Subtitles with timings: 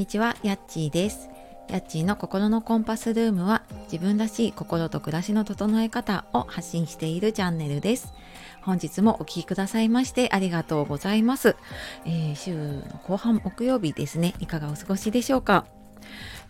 [0.00, 1.28] にちは、やっちーです。
[1.68, 3.62] やっちーの心のコンパスルームは
[3.92, 8.14] 自分らしい心と暮らしの整え方を発信しているチャンネルです。
[8.62, 11.54] 本日もお聴きくださいましてありがとうございます。
[12.06, 15.66] えー、週の後半木曜日ですね、いかがお過ごしでしょうか？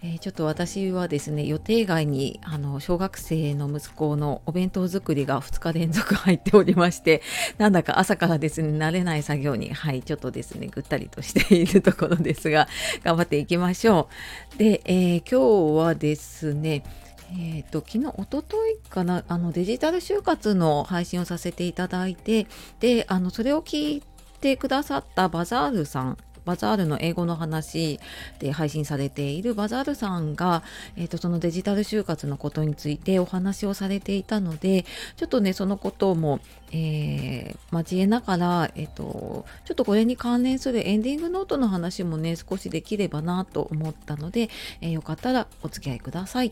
[0.02, 7.22] えー、ちょっと私はですね予定外にあの小学生の息子のお弁当作りが2日連続入っておりまして
[7.58, 12.68] なんだか朝からですね慣れない作業にはいちょっとですねぐったりとしているところですが
[13.04, 14.08] 頑張っていきましょ
[14.54, 14.58] う。
[14.58, 16.82] で、えー、今日はですね
[17.32, 22.48] えーと、昨日おとといかなあのデジタル就活の配信をさせていただいて
[22.80, 24.02] であのそれを聞い
[24.40, 26.18] てくださったバザールさん
[26.50, 28.00] バザールの英語の話
[28.40, 30.64] で配信されているバザールさんが、
[30.96, 34.84] えーと、そのデジタル就活のことについてお話をされていたので
[35.16, 36.40] ちょっとねそのことも、
[36.72, 46.50] えー、交えながら、えーと、ちょっとこれに関連するエンディングノートの話もね少しできればなと思ったので、えー、よかったらお付き合いください。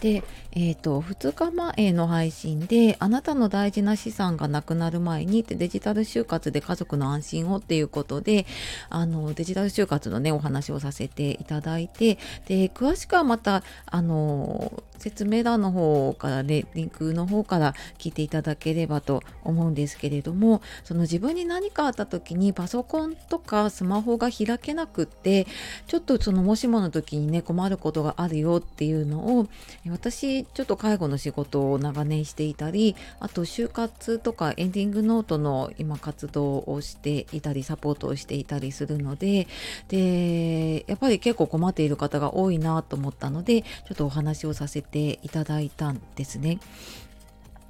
[0.00, 8.46] で、えーと、2日前の配信であなたの大事な資産がなくなる前にってデジタル就活で家族の安心をっていうことで
[8.88, 25.46] あのデジタル就活のねお話をさせていただいてで詳しくはまたあの説明欄の方からねリンクの方から聞いていただければと思うんですけれどもその自分に何かあった時にパソコンとかスマホが開けなくって
[25.86, 29.48] ちょっとそのもしもの時にね困ることがあるよっていうのを
[29.88, 39.46] 私ちょっと介護の仕事を長年していたりあと就活とかエンディングノートの今活動をしていたりサポートをしていたりするので
[39.88, 46.58] でやっぱり結構困っている方が多いなと思ったのでちょっとお話をさせてていただいたんですね。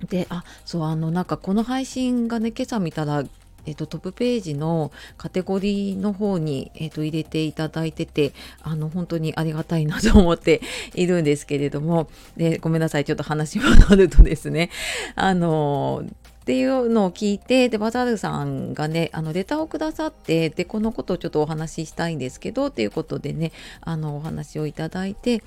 [0.08, 3.24] であそうあのなんかこの配信がね今朝見たら
[3.66, 10.62] えっと、トップページのカテゴリーの方に、えっと、入れていただいててあの本当にありがたいなと思って
[10.94, 14.70] いるんですけれどもでごめんなさいちょっと話戻るとですね
[15.14, 16.02] あの
[16.40, 23.52] っていうのを聞いてでバザールさんがねあのレターをくださってでこのことをちょっとお話ししたいんですけどっていうことでね
[23.82, 25.42] あのお話をいただいて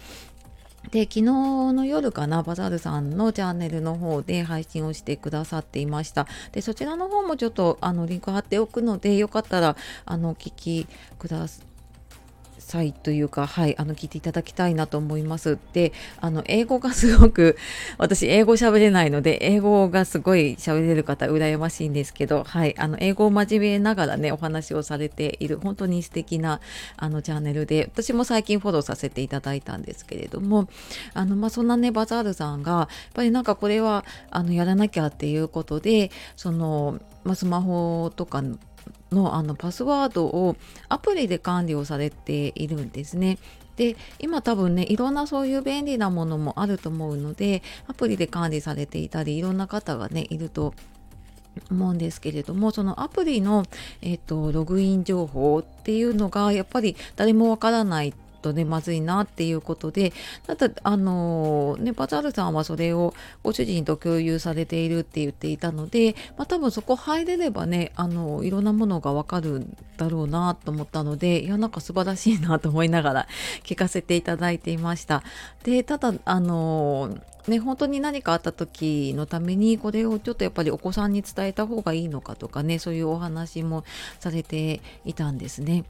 [0.92, 6.28] で昨日の夜かなバザールさんのチャンネルの方で配信をしてくださっていました。
[6.52, 11.73] でそちらの方もちょっとあのリンク貼っておくのでよかったらあのお聞きください。
[12.64, 15.58] さいというか、はい、あの聞いていただきたいなと思います。
[15.74, 17.58] で、あの英語がすごく
[17.98, 26.62] 私英語喋れないので英語がすごい喋れる方羨ましいんですけど、はい、あの英語を真面目ながらねお話をされている本当に素敵な
[26.98, 30.68] あのチャンネルで、私も最近フォローさせていただいたんですけれども、
[31.14, 38.58] あのまあそんなねバザールさんがやっぱりなんかこれはあのやらなきゃっていうことで、そのまあ、スマホとかの
[39.14, 40.56] のあのパスワードを
[40.90, 43.38] アプリで管理をされているんですね。
[43.76, 50.76] で今多分ねいろんなそういう便利なものもあると思うのでアプリで管理されていたりいろんな方がねいると
[51.72, 53.64] 思うんですけれどもそのアプリの、
[54.02, 58.14] えーと、ログイン情報っていうのがやっぱり誰もわからない
[58.44, 60.14] とねまずいなっていうことで
[60.46, 73.28] ただあのねバザールさんはそれをご主人と共有されているって言っていたので、まあ、多分そこ入れればねあのいろんなものがわかるんだろうなと思ったのでいやなんか素晴らしいなと思いながら
[73.64, 75.24] 聞かせていただいていました。
[75.64, 77.18] でただあの
[77.48, 83.84] ね、本当に何かあった時のためにこれをちょっとやっぱりお子さんに伝えた方がいいのかとかねそういうお話も
[84.20, 85.84] されていたんですね。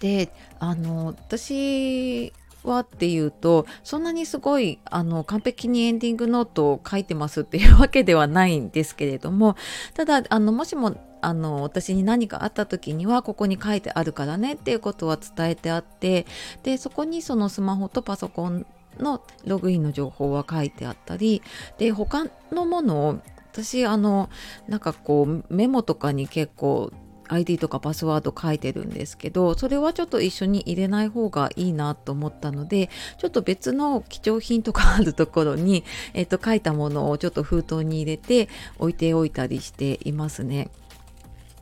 [0.00, 2.32] であの私
[2.66, 9.56] はっていうとそんなにすごいあの完璧にエンディングノートを書いてますっていうわけではないんですけれども
[9.94, 16.26] ただあのもしもあの私に何かあった時にはここに書いてあるからねっていうことは伝えてあって
[16.62, 18.66] でそこにそのスマホとパソコン
[18.98, 21.42] のログインの情報は書いてあったり
[21.78, 23.20] で他のものを
[23.52, 24.28] 私あの
[24.68, 26.92] なんかこうメモとかに結構
[27.28, 35.84] ID とかパスワード書いてるんですけどそれはちょっと一緒に入れない方がいいなと思ったのでちょっと別の貴重品とかあるところに、
[36.14, 40.70] えっと、書いたものをちょっと封筒に入れて置いておいたりしていますね。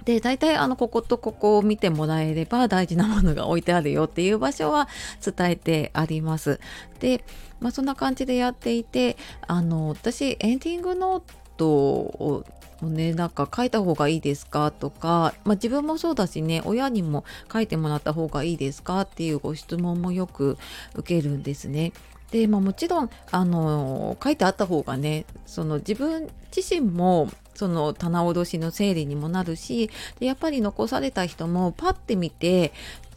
[0.04, 4.88] で大体あのこことここを見てもらえれば大事なものが置いてあるよっていう場所は
[5.24, 6.60] 伝えてあります。
[7.00, 7.24] で、
[7.60, 9.16] まあ、そんな感じでやっていて
[9.46, 12.44] あの私エンディングノートを
[12.80, 14.70] もうねなんか書いた方がいいですか？
[14.72, 19.02] とか、まあ、自分もそうだしね親にも書いてもらった方がいいですか？
[19.02, 20.58] っていうご質問もよく
[20.94, 21.92] 受けるんですね。
[22.30, 32.72] で、まあ、もちろんあの書いてあった方がねその自分自身もその棚卸しの整理にもなるしでやっぱり残された人もパッて見て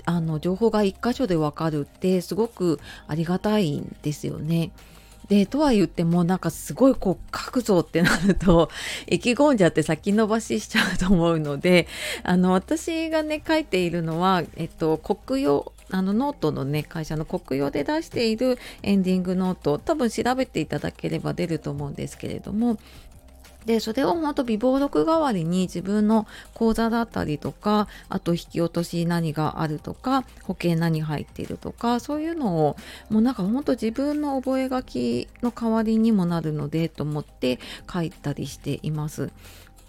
[0.06, 4.72] あの情報が1箇所でわかるってすごくありがたいんですよね。
[5.30, 8.70] でとは言ってもなんかすごいこう書くぞってなると
[9.08, 11.88] 意気込んじゃって先延ばししちゃうと思うので
[12.24, 22.78] あの私がね書いているのは、えっと、国用あのノートのね会社の国用で出しているエンディングノート多分調べていただければ出ると思うんですけれども
[23.68, 32.78] でそれを本当微暴録代わりに自分の口座だったりとかあと引き落とし何があるとか保険何入っているとかそういうのを
[33.10, 37.60] もうなんか本当自分の覚書の代わりにもなるのでと思って
[37.92, 39.32] 書いたりしています。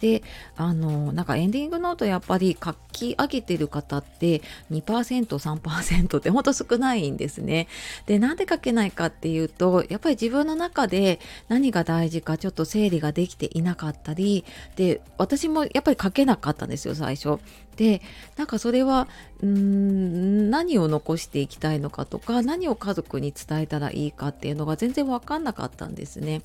[0.00, 0.22] で
[0.56, 7.68] あのなんかエンディングノートやっぱり書き上げてる方って 2%3% ってほんと少ないんですね。
[8.06, 14.44] でなんで書けないかっていうとやっぱり自分の中で何が大事かちょっと整理ができていなかったり
[14.76, 17.38] で私もやっぱり書けなかったんですよ最初。
[17.76, 18.02] で
[18.36, 19.06] なんかそれは
[19.44, 26.42] ん何を残していきたいのかとか何を家族に伝えたらいいかっていうのが全然分かんなかったんですね。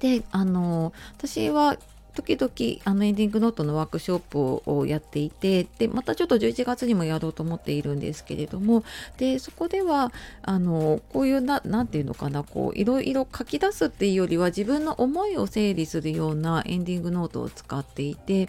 [0.00, 1.78] であの私は
[2.16, 8.84] 時々あのエンディングノートのワークショップをやっていてでまたちょっと11月にもやろうと思っているんですけれども
[9.18, 18.48] でそこではあのこういう何て言うのかなこういろいろ書き出すっていうよりは自分の思いを整理するようなエンディングノートを使っていて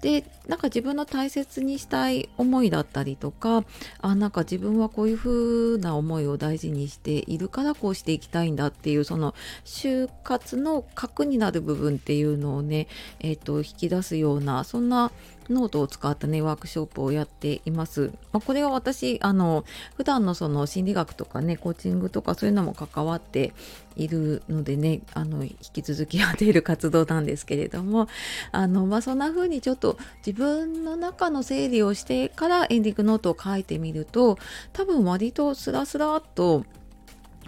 [0.00, 3.64] でなんか自分の大切にしたい思いだったりとか
[4.00, 9.34] あなんか自分はこういう風な思いを大事にしているからこうしていきたいんだっていうその
[9.64, 12.88] 就活の核になる部分っていうのをね
[13.20, 15.10] えーと、引き出すようなそんな
[15.50, 18.12] ノートを使ったねワークショップをやっています。
[18.32, 19.64] まあ、これは私あの
[19.96, 23.52] 普段のその心理学とかねコーチングとかそういうのも関わって
[23.96, 28.08] いるのでねあの引き続きやっている活動なんですけれども
[28.52, 34.38] あの、まあ、そんな風にちょっと自分の中の整理をしてからエンディングノートを書いてみると
[34.72, 36.64] 多分割とスラスラっと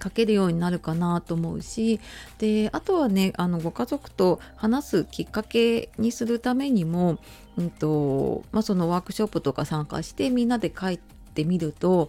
[0.03, 2.01] 書けるようになるかなと思うし
[2.39, 7.19] であとはねあのご家族と話すきっかけにするためにも、
[7.57, 10.99] うんとまあ、そのワークショップとか参加してみんなで書い
[11.35, 12.09] てみると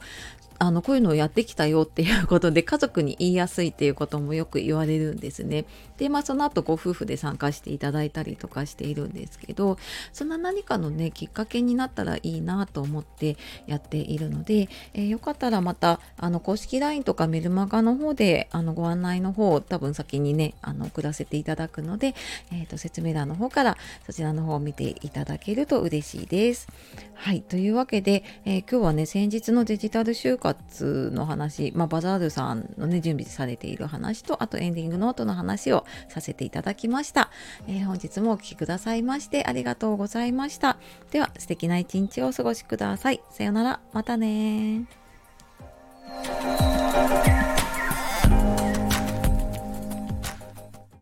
[0.60, 5.66] あのこういうのをやってきたよっていうことで家族に言いやすいっていうこともよく言われるんですね。
[5.98, 9.78] でまあその後ご夫婦で参加していただいたりとかしているんですけど
[10.12, 22.16] そんな何かのねきっかけになったらいいなと思ってやっているので、えー、よかったらまたあの公式 LINE とかメルマガの方であのご案内の方を多分先にねあの送らせていただくので、
[22.52, 26.68] えー、と説明欄の方からそちらの方を見ていただけると嬉しいです。
[27.14, 37.30] はいというわけで、えー、今日はね先日のデジタル就活の話、まあ、バザールさんのね準備されている話とあとエンディングノートの話をさせていただきました、
[37.68, 40.78] えー、本日もお聴きくださいましてありがとうございました。
[41.12, 43.22] では素敵な一日をお過ごしください。
[43.32, 43.80] さよなら。
[43.94, 44.86] またね